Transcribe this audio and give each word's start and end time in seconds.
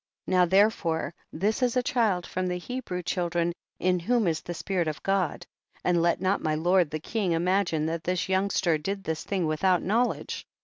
6. 0.25 0.31
Now 0.31 0.45
therefore 0.47 1.13
this 1.31 1.61
is 1.61 1.77
a 1.77 1.83
child 1.83 2.25
from 2.25 2.47
the 2.47 2.57
Hebrew 2.57 3.03
children, 3.03 3.53
in 3.77 3.99
whom 3.99 4.25
is 4.27 4.41
the 4.41 4.55
spirit 4.55 4.87
of 4.87 5.03
God, 5.03 5.45
and 5.83 6.01
let 6.01 6.19
not 6.19 6.41
my 6.41 6.55
lord 6.55 6.89
the 6.89 6.97
king 6.99 7.33
imagine 7.33 7.85
that 7.85 8.03
this 8.05 8.27
young 8.27 8.49
ster 8.49 8.79
did 8.79 9.03
this 9.03 9.23
thing 9.23 9.45
without 9.45 9.83
knowledge. 9.83 10.47